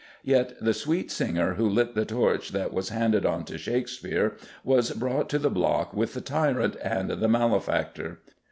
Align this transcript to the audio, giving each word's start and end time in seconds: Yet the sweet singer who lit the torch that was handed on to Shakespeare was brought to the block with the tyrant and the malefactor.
Yet 0.23 0.55
the 0.59 0.73
sweet 0.73 1.11
singer 1.11 1.53
who 1.53 1.69
lit 1.69 1.93
the 1.93 2.05
torch 2.05 2.53
that 2.53 2.73
was 2.73 2.89
handed 2.89 3.23
on 3.23 3.45
to 3.45 3.59
Shakespeare 3.59 4.35
was 4.63 4.89
brought 4.93 5.29
to 5.29 5.37
the 5.37 5.51
block 5.51 5.93
with 5.93 6.15
the 6.15 6.21
tyrant 6.21 6.75
and 6.81 7.11
the 7.11 7.27
malefactor. 7.27 8.17